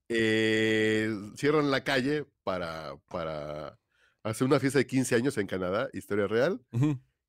eh, 0.10 1.14
cierran 1.36 1.70
la 1.70 1.84
calle 1.84 2.26
para, 2.44 2.96
para 3.08 3.80
hacer 4.24 4.48
una 4.48 4.60
fiesta 4.60 4.80
de 4.80 4.88
15 4.88 5.16
años 5.16 5.38
en 5.38 5.46
Canadá, 5.46 5.90
historia 5.94 6.26
real, 6.28 6.60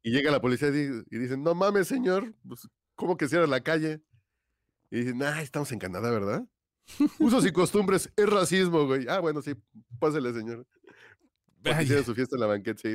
y 0.02 0.10
llega 0.10 0.30
la 0.30 0.40
policía 0.40 0.68
y, 0.68 0.88
y 1.14 1.18
dicen, 1.18 1.42
no 1.42 1.54
mames, 1.54 1.86
señor, 1.88 2.34
pues, 2.48 2.66
¿cómo 2.96 3.16
que 3.18 3.28
cierra 3.28 3.46
la 3.46 3.60
calle? 3.60 4.00
Y 4.90 5.00
dicen, 5.02 5.22
ah, 5.22 5.40
estamos 5.42 5.70
en 5.72 5.78
Canadá, 5.78 6.10
¿verdad? 6.10 6.44
Usos 7.18 7.46
y 7.46 7.52
costumbres, 7.52 8.10
es 8.16 8.28
racismo, 8.28 8.86
güey. 8.86 9.06
Ah, 9.08 9.20
bueno, 9.20 9.42
sí, 9.42 9.54
pásele, 9.98 10.32
señor. 10.32 10.66
Hicieron 11.82 12.04
su 12.04 12.14
fiesta 12.14 12.36
en 12.36 12.40
la 12.40 12.46
banqueta. 12.46 12.80
sí. 12.82 12.88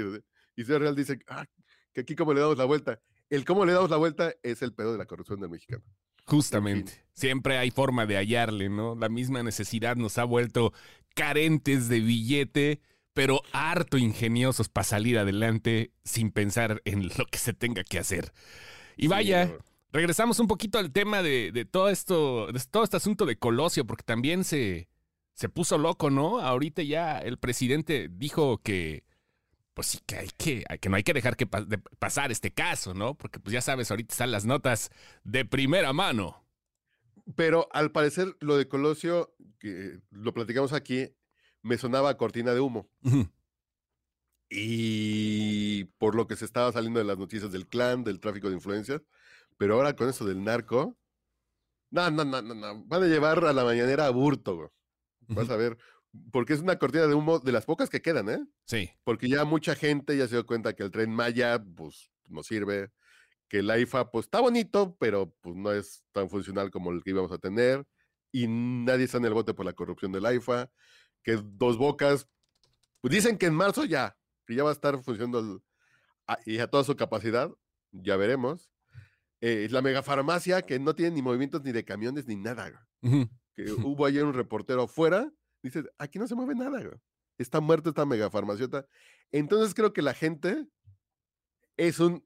Y 0.55 0.61
Historia 0.61 0.79
Real 0.79 0.95
dice, 0.95 1.19
ah, 1.27 1.45
que 1.93 2.01
aquí 2.01 2.15
cómo 2.15 2.33
le 2.33 2.41
damos 2.41 2.57
la 2.57 2.65
vuelta. 2.65 2.99
El 3.29 3.45
cómo 3.45 3.65
le 3.65 3.73
damos 3.73 3.89
la 3.89 3.97
vuelta 3.97 4.33
es 4.43 4.61
el 4.61 4.73
pedo 4.73 4.91
de 4.91 4.97
la 4.97 5.05
corrupción 5.05 5.39
del 5.39 5.49
mexicano. 5.49 5.83
Justamente. 6.25 7.05
Siempre 7.13 7.57
hay 7.57 7.71
forma 7.71 8.05
de 8.05 8.17
hallarle, 8.17 8.69
¿no? 8.69 8.95
La 8.95 9.09
misma 9.09 9.43
necesidad 9.43 9.95
nos 9.95 10.17
ha 10.17 10.23
vuelto 10.23 10.73
carentes 11.13 11.87
de 11.87 11.99
billete, 11.99 12.81
pero 13.13 13.41
harto 13.53 13.97
ingeniosos 13.97 14.69
para 14.69 14.83
salir 14.83 15.17
adelante 15.17 15.91
sin 16.03 16.31
pensar 16.31 16.81
en 16.85 17.07
lo 17.17 17.25
que 17.25 17.37
se 17.37 17.53
tenga 17.53 17.83
que 17.83 17.99
hacer. 17.99 18.33
Y 18.97 19.07
vaya. 19.07 19.55
Regresamos 19.95 20.39
un 20.39 20.47
poquito 20.47 20.77
al 20.77 20.91
tema 20.91 21.23
de, 21.23 21.51
de 21.53 21.65
todo 21.65 21.89
esto, 21.89 22.51
de 22.51 22.59
todo 22.69 22.83
este 22.83 22.97
asunto 22.97 23.25
de 23.25 23.37
Colosio, 23.37 23.85
porque 23.87 24.03
también 24.03 24.43
se, 24.43 24.89
se 25.33 25.49
puso 25.49 25.77
loco, 25.77 26.09
¿no? 26.09 26.39
Ahorita 26.41 26.83
ya 26.83 27.17
el 27.17 27.37
presidente 27.37 28.09
dijo 28.11 28.57
que, 28.59 29.05
pues 29.73 29.87
sí, 29.87 29.99
que 30.05 30.17
hay 30.17 30.29
que, 30.37 30.63
que 30.79 30.89
no 30.89 30.97
hay 30.97 31.03
que 31.03 31.13
dejar 31.13 31.35
que 31.35 31.47
pa- 31.47 31.63
de 31.63 31.77
pasar 31.77 32.31
este 32.31 32.51
caso, 32.51 32.93
¿no? 32.93 33.15
Porque 33.15 33.39
pues 33.39 33.53
ya 33.53 33.61
sabes, 33.61 33.89
ahorita 33.89 34.13
están 34.13 34.31
las 34.31 34.45
notas 34.45 34.91
de 35.23 35.45
primera 35.45 35.93
mano. 35.93 36.45
Pero 37.35 37.67
al 37.71 37.91
parecer 37.91 38.35
lo 38.39 38.55
de 38.57 38.67
Colosio, 38.67 39.33
que 39.59 39.99
lo 40.11 40.33
platicamos 40.33 40.73
aquí, 40.73 41.09
me 41.63 41.77
sonaba 41.77 42.09
a 42.11 42.17
cortina 42.17 42.53
de 42.53 42.59
humo. 42.59 42.87
Y 44.49 45.85
por 45.97 46.15
lo 46.15 46.27
que 46.27 46.35
se 46.35 46.45
estaba 46.45 46.71
saliendo 46.71 46.99
de 46.99 47.05
las 47.05 47.17
noticias 47.17 47.51
del 47.51 47.65
clan, 47.67 48.03
del 48.03 48.19
tráfico 48.19 48.49
de 48.49 48.55
influencias. 48.55 49.01
Pero 49.57 49.75
ahora 49.75 49.95
con 49.95 50.09
eso 50.09 50.25
del 50.25 50.43
narco. 50.43 50.97
No, 51.91 52.09
no, 52.11 52.25
no, 52.25 52.41
no, 52.41 52.53
no. 52.53 52.83
Van 52.85 53.03
a 53.03 53.07
llevar 53.07 53.43
a 53.45 53.53
la 53.53 53.63
mañanera 53.63 54.05
a 54.07 54.09
Burto, 54.09 54.55
güey. 54.57 54.69
Vas 55.27 55.49
a 55.49 55.55
ver. 55.55 55.77
porque 56.31 56.53
es 56.53 56.61
una 56.61 56.77
cortina 56.79 57.07
de 57.07 57.13
humo 57.13 57.39
de 57.39 57.51
las 57.51 57.65
pocas 57.65 57.89
que 57.89 58.01
quedan, 58.01 58.29
¿eh? 58.29 58.39
Sí. 58.65 58.89
Porque 59.03 59.27
ya 59.27 59.43
mucha 59.43 59.75
gente 59.75 60.15
ya 60.17 60.27
se 60.27 60.35
dio 60.35 60.45
cuenta 60.45 60.73
que 60.73 60.83
el 60.83 60.89
tren 60.91 61.11
Maya, 61.13 61.61
pues, 61.75 62.09
no 62.29 62.41
sirve, 62.41 62.91
que 63.49 63.59
el 63.59 63.69
AIFA, 63.69 64.11
pues, 64.11 64.25
está 64.27 64.39
bonito, 64.39 64.95
pero 64.97 65.35
pues 65.41 65.55
no 65.57 65.73
es 65.73 66.05
tan 66.13 66.29
funcional 66.29 66.71
como 66.71 66.91
el 66.91 67.03
que 67.03 67.09
íbamos 67.09 67.33
a 67.33 67.37
tener, 67.37 67.85
y 68.31 68.47
nadie 68.47 69.03
está 69.05 69.17
en 69.17 69.25
el 69.25 69.33
bote 69.33 69.53
por 69.53 69.65
la 69.65 69.73
corrupción 69.73 70.13
del 70.13 70.25
AIFA, 70.25 70.71
que 71.21 71.37
Dos 71.43 71.77
Bocas, 71.77 72.29
pues 73.01 73.13
dicen 73.13 73.37
que 73.37 73.47
en 73.47 73.53
marzo 73.55 73.83
ya, 73.83 74.17
que 74.47 74.55
ya 74.55 74.63
va 74.63 74.69
a 74.69 74.73
estar 74.73 74.97
funcionando 75.03 75.39
el- 75.39 75.61
a- 76.27 76.39
y 76.45 76.59
a 76.59 76.67
toda 76.67 76.85
su 76.85 76.95
capacidad, 76.95 77.51
ya 77.91 78.15
veremos. 78.15 78.71
Eh, 79.47 79.67
la 79.69 79.83
megafarmacia, 79.83 80.63
que 80.63 80.79
no 80.79 80.95
tiene 80.95 81.11
ni 81.11 81.21
movimientos 81.21 81.63
ni 81.63 81.71
de 81.71 81.85
camiones 81.85 82.25
ni 82.25 82.35
nada, 82.35 82.87
que 83.55 83.63
hubo 83.93 84.07
ayer 84.07 84.23
un 84.23 84.33
reportero 84.33 84.81
afuera, 84.81 85.31
dice, 85.61 85.83
aquí 85.99 86.17
no 86.17 86.27
se 86.27 86.33
mueve 86.33 86.55
nada, 86.55 86.81
güey. 86.81 86.97
Está 87.37 87.59
muerta 87.59 87.89
esta 87.89 88.07
megafarmaciota. 88.07 88.87
Entonces 89.31 89.75
creo 89.75 89.93
que 89.93 90.01
la 90.01 90.15
gente 90.15 90.65
es 91.77 91.99
un 91.99 92.25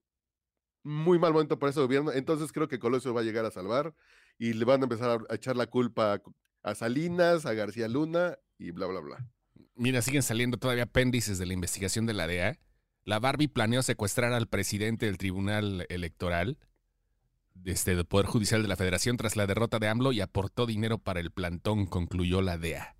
muy 0.81 1.19
mal 1.19 1.33
momento 1.33 1.59
para 1.59 1.71
ese 1.71 1.81
gobierno. 1.81 2.13
Entonces 2.13 2.53
creo 2.53 2.69
que 2.69 2.79
Colosio 2.79 3.13
va 3.13 3.19
a 3.19 3.25
llegar 3.25 3.43
a 3.43 3.51
salvar 3.51 3.93
y 4.37 4.53
le 4.53 4.63
van 4.63 4.79
a 4.79 4.85
empezar 4.85 5.19
a, 5.29 5.35
echar 5.35 5.57
la 5.57 5.67
culpa 5.67 6.13
a, 6.13 6.21
a 6.63 6.73
Salinas, 6.73 7.45
a 7.45 7.53
García 7.53 7.89
Luna 7.89 8.37
y 8.57 8.71
bla, 8.71 8.87
bla, 8.87 9.01
bla. 9.01 9.29
Mira, 9.75 10.01
siguen 10.01 10.23
saliendo 10.23 10.55
todavía 10.55 10.83
apéndices 10.83 11.37
de 11.37 11.47
la 11.47 11.53
investigación 11.53 12.05
de 12.05 12.13
la 12.13 12.27
DEA. 12.27 12.59
La 13.03 13.19
Barbie 13.19 13.49
planeó 13.49 13.81
secuestrar 13.83 14.31
al 14.31 14.47
presidente 14.47 15.07
del 15.07 15.17
Tribunal 15.17 15.85
Electoral 15.89 16.57
este, 17.65 17.95
del 17.95 18.05
Poder 18.05 18.25
Judicial 18.25 18.61
de 18.61 18.67
la 18.67 18.75
Federación 18.75 19.17
tras 19.17 19.35
la 19.35 19.47
derrota 19.47 19.79
de 19.79 19.87
AMLO 19.87 20.11
y 20.11 20.21
aportó 20.21 20.65
dinero 20.65 20.97
para 20.97 21.19
el 21.19 21.31
plantón, 21.31 21.85
concluyó 21.85 22.41
la 22.41 22.57
DEA. 22.57 22.95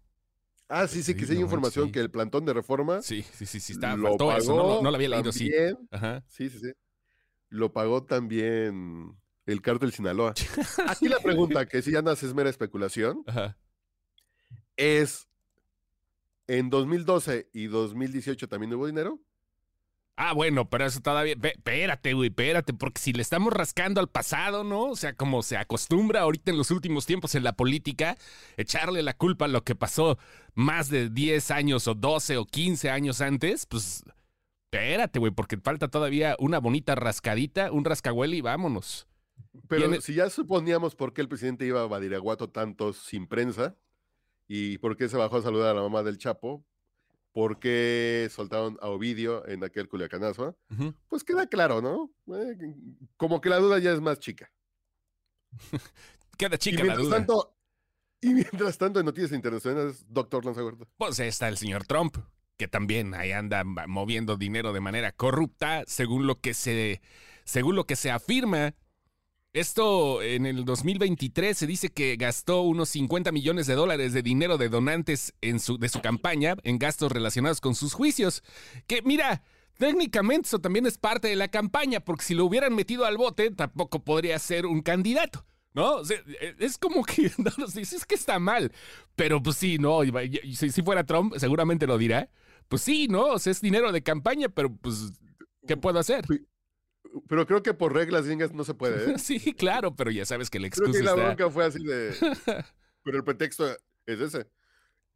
Ah, 0.67 0.87
sí, 0.87 1.01
sí, 1.01 1.15
que 1.15 1.25
Sí, 1.25 1.31
hay 1.31 1.37
no 1.39 1.45
información 1.45 1.87
sí. 1.87 1.91
que 1.93 1.99
el 1.99 2.11
plantón 2.11 2.45
de 2.45 2.53
reforma 2.53 3.01
Sí, 3.01 3.23
sí, 3.33 3.45
sí, 3.47 3.59
sí, 3.59 3.73
está, 3.73 3.95
lo 3.97 4.15
pagó 4.17 4.31
eso, 4.37 4.55
no, 4.55 4.63
lo- 4.75 4.81
no 4.83 4.91
lo 4.91 4.95
había 4.95 5.09
leído, 5.09 5.31
sí. 5.31 5.51
Ajá. 5.89 6.23
Sí, 6.27 6.49
sí, 6.49 6.59
sí. 6.59 6.71
Lo 7.49 7.73
pagó 7.73 8.03
también 8.03 9.17
el 9.47 9.61
cártel 9.63 9.91
Sinaloa. 9.91 10.33
Aquí 10.87 11.09
la 11.09 11.17
pregunta, 11.19 11.65
que 11.65 11.81
si 11.81 11.91
ya 11.91 12.03
no 12.03 12.11
es 12.11 12.33
mera 12.35 12.51
especulación, 12.51 13.23
Ajá. 13.25 13.57
es, 14.77 15.27
¿en 16.47 16.69
2012 16.69 17.49
y 17.53 17.65
2018 17.65 18.47
también 18.47 18.73
hubo 18.73 18.85
dinero? 18.85 19.19
Ah, 20.21 20.33
bueno, 20.33 20.69
pero 20.69 20.85
eso 20.85 20.99
todavía. 20.99 21.35
Espérate, 21.41 22.13
güey, 22.13 22.27
espérate, 22.27 22.73
porque 22.73 22.99
si 22.99 23.13
le 23.13 23.21
estamos 23.21 23.53
rascando 23.53 24.01
al 24.01 24.09
pasado, 24.09 24.65
¿no? 24.65 24.81
O 24.89 24.95
sea, 24.97 25.13
como 25.15 25.41
se 25.43 25.55
acostumbra 25.55 26.19
ahorita 26.21 26.51
en 26.51 26.57
los 26.57 26.71
últimos 26.71 27.05
tiempos 27.05 27.35
en 27.35 27.45
la 27.45 27.53
política, 27.53 28.17
echarle 28.57 29.01
la 29.01 29.13
culpa 29.15 29.45
a 29.45 29.47
lo 29.47 29.63
que 29.63 29.75
pasó 29.75 30.17
más 30.55 30.89
de 30.89 31.09
10 31.09 31.51
años 31.51 31.87
o 31.87 31.95
12 31.95 32.35
o 32.35 32.45
15 32.45 32.89
años 32.89 33.21
antes, 33.21 33.65
pues. 33.65 34.03
Espérate, 34.71 35.19
güey, 35.19 35.31
porque 35.31 35.57
falta 35.57 35.87
todavía 35.87 36.35
una 36.37 36.59
bonita 36.59 36.95
rascadita, 36.95 37.71
un 37.71 37.85
rascahuele 37.85 38.35
y 38.35 38.41
vámonos. 38.41 39.07
Pero 39.69 39.83
Tiene- 39.83 40.01
si 40.01 40.15
ya 40.15 40.29
suponíamos 40.29 40.95
por 40.95 41.13
qué 41.13 41.21
el 41.21 41.29
presidente 41.29 41.65
iba 41.65 41.81
a 41.81 41.87
Badiraguato 41.87 42.49
tanto 42.49 42.91
sin 42.91 43.25
prensa 43.25 43.77
y 44.49 44.79
por 44.79 44.97
qué 44.97 45.07
se 45.07 45.15
bajó 45.15 45.37
a 45.37 45.41
saludar 45.41 45.69
a 45.71 45.73
la 45.75 45.81
mamá 45.81 46.03
del 46.03 46.17
Chapo, 46.17 46.65
por 47.31 47.59
qué 47.59 48.27
soltaron 48.31 48.77
a 48.81 48.87
Ovidio 48.87 49.47
en 49.47 49.63
aquel 49.63 49.87
culiacanazo, 49.87 50.57
pues 51.07 51.23
queda 51.23 51.47
claro, 51.47 51.81
¿no? 51.81 52.11
Eh, 52.35 52.75
como 53.17 53.41
que 53.41 53.49
la 53.49 53.57
duda 53.57 53.79
ya 53.79 53.91
es 53.91 54.01
más 54.01 54.19
chica. 54.19 54.51
Queda 56.37 56.55
y 56.55 56.59
chica 56.59 56.77
la 56.77 56.83
mientras 56.83 57.05
duda. 57.05 57.17
tanto, 57.17 57.57
y 58.21 58.33
mientras 58.33 58.77
tanto 58.77 58.99
en 58.99 59.05
noticias 59.05 59.31
internacionales, 59.33 60.05
doctor 60.07 60.45
Lanza 60.45 60.63
Huerta. 60.63 60.85
Pues 60.97 61.19
está 61.19 61.47
el 61.47 61.57
señor 61.57 61.85
Trump, 61.85 62.17
que 62.57 62.67
también 62.67 63.13
ahí 63.13 63.31
anda 63.31 63.63
moviendo 63.63 64.37
dinero 64.37 64.73
de 64.73 64.79
manera 64.79 65.11
corrupta, 65.11 65.83
según 65.87 66.27
lo 66.27 66.39
que 66.39 66.53
se, 66.53 67.01
según 67.43 67.75
lo 67.75 67.85
que 67.85 67.95
se 67.95 68.11
afirma. 68.11 68.73
Esto 69.51 70.21
en 70.21 70.45
el 70.45 70.63
2023 70.63 71.57
se 71.57 71.65
dice 71.65 71.89
que 71.89 72.15
gastó 72.17 72.61
unos 72.61 72.89
50 72.89 73.31
millones 73.31 73.65
de 73.65 73.73
dólares 73.73 74.13
de 74.13 74.21
dinero 74.21 74.59
de 74.59 74.69
donantes 74.69 75.33
en 75.41 75.59
su, 75.59 75.79
de 75.79 75.89
su 75.89 76.01
campaña 76.01 76.55
en 76.63 76.77
gastos 76.77 77.11
relacionados 77.11 77.59
con 77.59 77.73
sus 77.73 77.93
juicios. 77.93 78.43
Que 78.85 79.01
mira, 79.01 79.41
técnicamente 79.79 80.47
eso 80.47 80.59
también 80.59 80.85
es 80.85 80.99
parte 80.99 81.29
de 81.29 81.35
la 81.35 81.47
campaña, 81.47 81.99
porque 81.99 82.25
si 82.25 82.35
lo 82.35 82.45
hubieran 82.45 82.75
metido 82.75 83.05
al 83.05 83.17
bote, 83.17 83.49
tampoco 83.49 84.03
podría 84.03 84.37
ser 84.37 84.67
un 84.67 84.81
candidato. 84.81 85.45
¿No? 85.73 85.95
O 85.97 86.05
sea, 86.05 86.17
e- 86.41 86.55
es 86.59 86.77
como 86.77 87.03
que 87.03 87.31
no 87.37 87.51
nos 87.57 87.73
dices 87.73 88.05
que 88.05 88.15
está 88.15 88.37
mal. 88.37 88.71
Pero 89.15 89.41
pues 89.41 89.55
sí, 89.57 89.79
no. 89.79 90.01
si 90.53 90.81
fuera 90.83 91.05
Trump, 91.05 91.33
seguramente 91.37 91.87
lo 91.87 91.97
dirá. 91.97 92.29
Pues 92.67 92.83
sí, 92.83 93.07
¿no? 93.07 93.25
O 93.25 93.39
sea, 93.39 93.49
es 93.49 93.61
dinero 93.61 93.91
de 93.91 94.03
campaña, 94.03 94.49
pero 94.49 94.71
pues, 94.75 95.11
¿qué 95.67 95.75
puedo 95.75 95.97
hacer? 95.97 96.23
Pero 97.27 97.45
creo 97.47 97.63
que 97.63 97.73
por 97.73 97.93
reglas 97.93 98.25
gringas 98.25 98.53
no 98.53 98.63
se 98.63 98.73
puede, 98.73 99.11
¿eh? 99.11 99.15
Sí, 99.19 99.53
claro, 99.53 99.95
pero 99.95 100.11
ya 100.11 100.25
sabes 100.25 100.49
que 100.49 100.59
la 100.59 100.69
Creo 100.69 100.87
excusa 100.87 100.99
que 100.99 101.05
la 101.05 101.11
está. 101.11 101.23
bronca 101.23 101.49
fue 101.49 101.65
así 101.65 101.83
de... 101.83 102.13
Pero 103.03 103.17
el 103.17 103.23
pretexto 103.23 103.65
es 104.05 104.19
ese. 104.19 104.47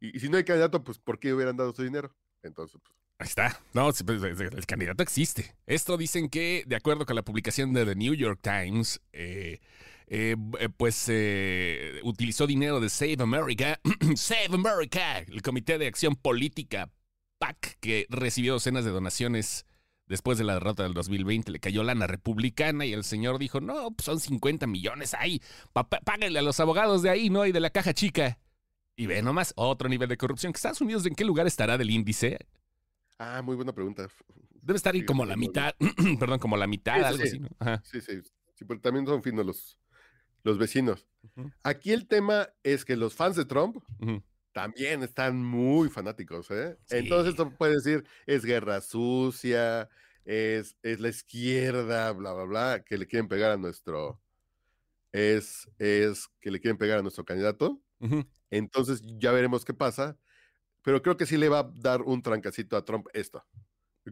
Y, 0.00 0.16
y 0.16 0.20
si 0.20 0.28
no 0.28 0.36
hay 0.38 0.44
candidato, 0.44 0.82
pues 0.82 0.98
¿por 0.98 1.18
qué 1.18 1.32
hubieran 1.34 1.56
dado 1.56 1.72
su 1.74 1.82
dinero? 1.82 2.14
Entonces, 2.42 2.80
pues, 2.82 2.98
Ahí 3.18 3.28
está. 3.28 3.60
No, 3.72 3.90
pues, 3.92 4.22
el 4.22 4.66
candidato 4.66 5.02
existe. 5.02 5.54
Esto 5.66 5.96
dicen 5.96 6.28
que, 6.28 6.64
de 6.66 6.76
acuerdo 6.76 7.06
con 7.06 7.14
la 7.14 7.22
publicación 7.22 7.72
de 7.72 7.84
The 7.84 7.94
New 7.94 8.14
York 8.14 8.40
Times, 8.42 9.00
eh, 9.12 9.60
eh, 10.08 10.36
pues 10.76 11.06
eh, 11.08 12.00
utilizó 12.02 12.46
dinero 12.46 12.80
de 12.80 12.88
Save 12.88 13.16
America, 13.20 13.80
Save 14.16 14.54
America, 14.54 15.18
el 15.18 15.42
Comité 15.42 15.78
de 15.78 15.86
Acción 15.86 16.16
Política, 16.16 16.90
PAC, 17.38 17.78
que 17.80 18.06
recibió 18.10 18.54
docenas 18.54 18.84
de 18.84 18.90
donaciones 18.90 19.64
después 20.06 20.38
de 20.38 20.44
la 20.44 20.54
derrota 20.54 20.82
del 20.82 20.94
2020. 20.94 21.50
Le 21.52 21.60
cayó 21.60 21.82
lana 21.82 22.06
republicana 22.06 22.84
y 22.86 22.92
el 22.92 23.04
señor 23.04 23.38
dijo, 23.38 23.60
no, 23.60 23.90
pues 23.92 24.04
son 24.04 24.20
50 24.20 24.66
millones 24.66 25.14
ahí, 25.14 25.40
páguenle 26.04 26.38
a 26.38 26.42
los 26.42 26.60
abogados 26.60 27.02
de 27.02 27.10
ahí, 27.10 27.30
¿no? 27.30 27.46
Y 27.46 27.52
de 27.52 27.60
la 27.60 27.70
caja 27.70 27.94
chica. 27.94 28.38
Y 28.96 29.06
ve 29.06 29.22
nomás, 29.22 29.52
otro 29.56 29.88
nivel 29.88 30.08
de 30.08 30.16
corrupción. 30.16 30.52
¿Estados 30.54 30.80
Unidos 30.80 31.04
en 31.06 31.14
qué 31.14 31.24
lugar 31.24 31.46
estará 31.46 31.76
del 31.76 31.90
índice? 31.90 32.38
Ah, 33.18 33.42
muy 33.42 33.56
buena 33.56 33.72
pregunta. 33.72 34.08
Debe 34.62 34.76
estar 34.76 34.94
ahí 34.94 35.00
Sí, 35.00 35.06
como 35.06 35.24
la 35.24 35.36
mitad, 35.36 35.74
perdón, 36.18 36.38
como 36.38 36.56
la 36.56 36.66
mitad, 36.66 36.94
Sí, 36.94 37.00
sí, 37.00 37.04
algo 37.06 37.22
sí. 37.22 37.28
así, 37.28 37.38
¿no? 37.40 37.48
Ajá. 37.58 37.82
Sí, 37.84 38.00
sí, 38.00 38.20
sí, 38.54 38.64
pero 38.64 38.80
también 38.80 39.06
son 39.06 39.22
finos 39.22 39.44
los, 39.44 39.78
los 40.42 40.58
vecinos. 40.58 41.06
Aquí 41.62 41.92
el 41.92 42.06
tema 42.06 42.48
es 42.62 42.84
que 42.84 42.96
los 42.96 43.14
fans 43.14 43.36
de 43.36 43.44
Trump. 43.44 43.78
También 44.54 45.02
están 45.02 45.44
muy 45.44 45.88
fanáticos, 45.88 46.48
¿eh? 46.52 46.78
Sí. 46.86 46.98
Entonces 46.98 47.32
esto 47.32 47.50
puede 47.50 47.74
decir, 47.74 48.04
es 48.24 48.44
guerra 48.44 48.80
sucia, 48.80 49.90
es, 50.24 50.76
es 50.82 51.00
la 51.00 51.08
izquierda, 51.08 52.12
bla, 52.12 52.32
bla, 52.32 52.44
bla, 52.44 52.84
que 52.84 52.96
le 52.96 53.06
quieren 53.06 53.28
pegar 53.28 53.50
a 53.50 53.56
nuestro, 53.56 54.22
es, 55.10 55.68
es 55.78 56.28
que 56.40 56.52
le 56.52 56.60
quieren 56.60 56.78
pegar 56.78 57.00
a 57.00 57.02
nuestro 57.02 57.24
candidato. 57.24 57.82
Entonces 58.50 59.02
ya 59.18 59.32
veremos 59.32 59.64
qué 59.64 59.74
pasa, 59.74 60.18
pero 60.82 61.02
creo 61.02 61.16
que 61.16 61.26
sí 61.26 61.36
le 61.36 61.48
va 61.48 61.60
a 61.60 61.72
dar 61.74 62.02
un 62.02 62.22
trancacito 62.22 62.76
a 62.76 62.84
Trump 62.84 63.08
esto. 63.12 63.44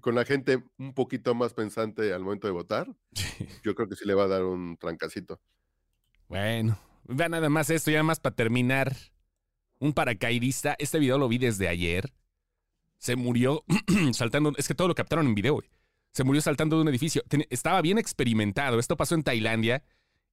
Con 0.01 0.17
la 0.17 0.25
gente 0.25 0.65
un 0.77 0.93
poquito 0.93 1.35
más 1.37 1.55
pensante 1.55 2.13
al 2.13 2.25
momento 2.25 2.49
de 2.49 2.53
votar, 2.53 2.89
yo 3.63 3.77
creo 3.77 3.89
que 3.89 3.95
sí 3.95 4.07
le 4.07 4.15
va 4.15 4.25
a 4.25 4.29
dar 4.29 4.43
un 4.43 4.77
trancacito. 4.77 5.41
Bueno, 6.27 6.79
vea 7.05 7.29
nada 7.29 7.49
más 7.49 7.71
esto, 7.71 7.93
ya 7.93 8.03
más 8.03 8.19
para 8.19 8.35
terminar. 8.35 8.97
Un 9.83 9.93
paracaidista, 9.95 10.77
este 10.79 11.01
video 11.01 11.19
lo 11.19 11.29
vi 11.29 11.39
desde 11.39 11.67
ayer. 11.67 12.13
Se 12.99 13.17
murió 13.17 13.65
saltando, 14.13 14.53
es 14.57 14.69
que 14.69 14.75
todo 14.77 14.87
lo 14.87 14.95
captaron 14.95 15.27
en 15.27 15.35
video, 15.35 15.55
güey. 15.55 15.69
Se 16.13 16.23
murió 16.23 16.41
saltando 16.41 16.77
de 16.77 16.83
un 16.83 16.89
edificio. 16.89 17.23
Estaba 17.51 17.81
bien 17.83 17.99
experimentado. 17.99 18.79
Esto 18.79 18.97
pasó 18.97 19.17
en 19.17 19.25
Tailandia. 19.25 19.83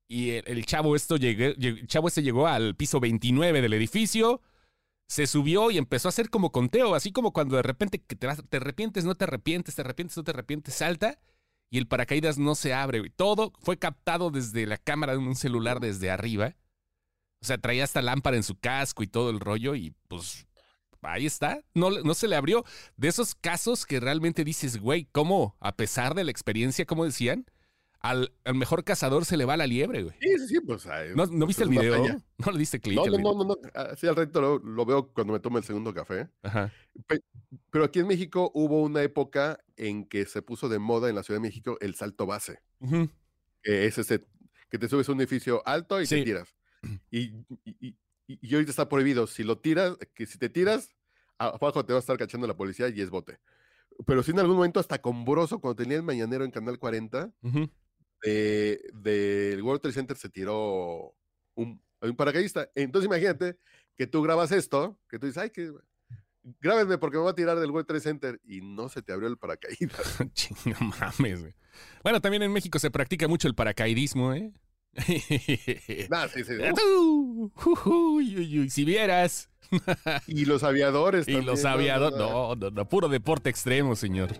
Y 0.07 0.31
el, 0.31 0.65
chavo, 0.65 0.95
esto 0.95 1.17
llegué, 1.17 1.55
lleg- 1.55 1.79
el 1.79 1.87
chavo 1.87 2.07
este 2.09 2.21
llegó 2.21 2.47
al 2.47 2.75
piso 2.75 2.99
29 2.99 3.61
del 3.61 3.73
edificio. 3.73 4.41
Se 5.07 5.25
subió 5.25 5.71
y 5.71 5.79
empezó 5.79 6.07
a 6.07 6.09
hacer 6.09 6.29
como 6.29 6.51
conteo, 6.51 6.93
así 6.93 7.11
como 7.11 7.33
cuando 7.33 7.55
de 7.55 7.63
repente 7.63 7.97
te, 7.97 8.27
vas- 8.27 8.43
te 8.47 8.57
arrepientes, 8.57 9.03
no 9.05 9.15
te 9.15 9.23
arrepientes, 9.23 9.73
te 9.73 9.81
arrepientes, 9.81 10.15
no 10.17 10.23
te 10.23 10.31
arrepientes, 10.31 10.75
salta 10.75 11.19
y 11.71 11.79
el 11.79 11.87
paracaídas 11.87 12.37
no 12.37 12.53
se 12.53 12.73
abre. 12.75 13.09
Todo 13.09 13.53
fue 13.61 13.77
captado 13.79 14.29
desde 14.29 14.67
la 14.67 14.77
cámara 14.77 15.13
de 15.13 15.19
un 15.19 15.35
celular 15.35 15.79
desde 15.79 16.11
arriba. 16.11 16.55
O 17.41 17.45
sea, 17.45 17.57
traía 17.57 17.83
hasta 17.83 18.01
lámpara 18.01 18.37
en 18.37 18.43
su 18.43 18.57
casco 18.59 19.03
y 19.03 19.07
todo 19.07 19.29
el 19.29 19.39
rollo 19.39 19.75
y 19.75 19.93
pues 20.07 20.45
ahí 21.01 21.25
está. 21.25 21.61
No, 21.73 21.89
no 21.89 22.13
se 22.13 22.27
le 22.27 22.35
abrió. 22.35 22.65
De 22.97 23.07
esos 23.07 23.33
casos 23.35 23.85
que 23.85 23.99
realmente 23.99 24.43
dices, 24.43 24.77
güey, 24.79 25.05
¿cómo? 25.11 25.55
A 25.59 25.75
pesar 25.75 26.15
de 26.15 26.23
la 26.25 26.31
experiencia, 26.31 26.85
como 26.85 27.05
decían, 27.05 27.45
al, 28.01 28.33
al 28.43 28.55
mejor 28.55 28.83
cazador 28.83 29.23
se 29.25 29.37
le 29.37 29.45
va 29.45 29.55
la 29.57 29.67
liebre, 29.67 30.03
güey. 30.03 30.15
Sí, 30.21 30.37
sí, 30.39 30.47
sí, 30.47 30.59
pues. 30.61 30.85
ay, 30.87 31.09
¿No, 31.15 31.25
no 31.27 31.45
pues, 31.45 31.47
viste 31.47 31.63
el 31.63 31.69
video? 31.69 32.01
batalla. 32.01 32.19
¿No 32.45 32.51
le 32.51 32.59
diste 32.59 32.79
clic? 32.81 32.97
No, 32.97 33.05
no, 33.05 33.17
no, 33.17 33.33
no, 33.33 33.43
no. 33.45 33.55
Así 33.73 34.07
al 34.07 34.15
reto 34.17 34.41
lo, 34.41 34.59
lo 34.59 34.85
veo 34.85 35.07
cuando 35.13 35.31
me 35.33 35.39
tomo 35.39 35.57
el 35.57 35.63
segundo 35.63 35.93
café. 35.93 36.27
Ajá. 36.43 36.73
Pero 37.71 37.85
aquí 37.85 37.99
en 37.99 38.07
México 38.07 38.51
hubo 38.53 38.81
una 38.83 39.01
época 39.01 39.59
en 39.77 40.03
que 40.05 40.25
se 40.25 40.41
puso 40.41 40.67
de 40.67 40.79
moda 40.79 41.07
en 41.09 41.15
la 41.15 41.23
Ciudad 41.23 41.39
de 41.39 41.47
México 41.47 41.77
el 41.79 41.95
salto 41.95 42.25
base. 42.25 42.59
Que 43.63 43.85
es 43.85 43.97
ese 43.97 44.25
que 44.69 44.77
te 44.77 44.87
subes 44.87 45.07
a 45.09 45.11
un 45.13 45.19
edificio 45.21 45.61
alto 45.65 45.99
y 46.01 46.05
Sí. 46.05 46.15
te 46.15 46.23
tiras. 46.23 46.55
Y, 47.11 47.19
y, 47.65 47.75
y- 47.87 47.97
y 48.27 48.53
ahorita 48.53 48.69
está 48.71 48.87
prohibido. 48.87 49.25
Si 49.27 49.43
lo 49.43 49.57
tiras, 49.57 49.97
que 50.13 50.25
si 50.27 50.37
te 50.37 50.49
tiras, 50.49 50.89
abajo 51.37 51.83
te 51.85 51.93
va 51.93 51.97
a 51.97 52.01
estar 52.01 52.17
cachando 52.17 52.45
la 52.47 52.55
policía 52.55 52.89
y 52.89 53.01
es 53.01 53.09
bote. 53.09 53.39
Pero 54.05 54.21
sí 54.23 54.31
en 54.31 54.39
algún 54.39 54.55
momento 54.57 54.79
hasta 54.79 55.01
con 55.01 55.25
Broso, 55.25 55.59
cuando 55.59 55.81
tenía 55.83 55.97
el 55.97 56.03
mañanero 56.03 56.45
en 56.45 56.51
Canal 56.51 56.77
40, 56.79 57.31
Ujú. 57.41 57.69
de- 58.21 58.81
del 58.93 59.61
World 59.63 59.81
Trade 59.81 59.93
Center 59.95 60.17
se 60.17 60.29
tiró 60.29 61.15
un, 61.55 61.81
un 62.01 62.15
paracaidista. 62.15 62.69
Entonces 62.75 63.07
imagínate 63.07 63.57
que 63.97 64.07
tú 64.07 64.21
grabas 64.21 64.51
esto, 64.51 64.99
que 65.09 65.17
tú 65.19 65.25
dices, 65.25 65.41
ay, 65.41 65.49
que 65.49 65.71
grábenme 66.61 66.97
porque 66.97 67.17
me 67.17 67.23
voy 67.23 67.31
a 67.31 67.35
tirar 67.35 67.59
del 67.59 67.71
World 67.71 67.87
Trade 67.87 68.01
Center 68.01 68.41
y 68.45 68.61
no 68.61 68.89
se 68.89 69.01
te 69.01 69.11
abrió 69.11 69.27
el 69.27 69.37
paracaídas. 69.37 70.19
Chinga 70.33 70.77
mames, 70.79 71.41
güey. 71.41 71.53
Bueno, 72.03 72.21
también 72.21 72.43
en 72.43 72.53
México 72.53 72.79
se 72.79 72.91
practica 72.91 73.27
mucho 73.27 73.47
el 73.47 73.55
paracaidismo, 73.55 74.33
¿eh? 74.33 74.53
Nah, 76.09 76.27
sí, 76.27 76.43
sí. 76.43 76.53
Tú, 76.75 77.51
uy, 77.85 78.37
uy, 78.37 78.59
uy, 78.59 78.69
si 78.69 78.83
vieras. 78.85 79.49
Y 80.27 80.45
los 80.45 80.63
aviadores 80.63 81.27
Y 81.27 81.41
los 81.41 81.63
aviadores. 81.65 82.17
no. 82.17 82.55
No, 82.55 82.89
puro 82.89 83.07
deporte 83.07 83.49
extremo, 83.49 83.95
señor. 83.95 84.31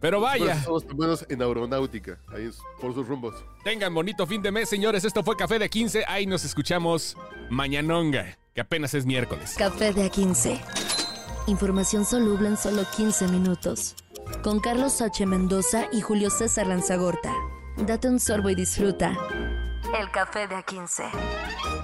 Pero 0.00 0.20
vaya, 0.20 0.62
Somos 0.62 0.84
primeros 0.84 1.24
en 1.30 1.40
aeronáutica, 1.40 2.18
ahí 2.34 2.44
es- 2.46 2.58
por 2.80 2.92
sus 2.92 3.06
rumbos. 3.08 3.34
tengan 3.62 3.94
bonito 3.94 4.26
fin 4.26 4.42
de 4.42 4.50
mes, 4.52 4.68
señores. 4.68 5.04
Esto 5.04 5.22
fue 5.22 5.36
Café 5.36 5.58
de 5.58 5.70
15. 5.70 6.04
Ahí 6.06 6.26
nos 6.26 6.44
escuchamos 6.44 7.16
mañanonga, 7.48 8.36
que 8.54 8.60
apenas 8.60 8.92
es 8.94 9.06
miércoles. 9.06 9.54
Café 9.56 9.92
de 9.94 10.10
A15. 10.10 10.60
Información 11.46 12.04
soluble 12.04 12.48
en 12.48 12.56
solo 12.58 12.84
15 12.96 13.28
minutos. 13.28 13.94
Con 14.42 14.60
Carlos 14.60 15.00
H. 15.00 15.24
Mendoza 15.24 15.86
y 15.92 16.00
Julio 16.02 16.28
César 16.30 16.66
Lanzagorta. 16.66 17.32
Date 17.78 18.08
un 18.08 18.20
sorbo 18.20 18.50
y 18.50 18.54
disfruta. 18.54 19.16
El 19.94 20.10
café 20.10 20.48
de 20.48 20.56
A15. 20.56 21.83